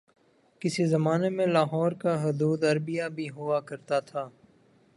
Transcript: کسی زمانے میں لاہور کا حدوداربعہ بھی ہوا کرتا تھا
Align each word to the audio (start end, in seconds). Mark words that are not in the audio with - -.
کسی 0.61 0.85
زمانے 0.85 1.29
میں 1.29 1.45
لاہور 1.47 1.91
کا 1.91 2.13
حدوداربعہ 2.23 3.09
بھی 3.09 3.29
ہوا 3.29 3.59
کرتا 3.61 3.99
تھا 3.99 4.27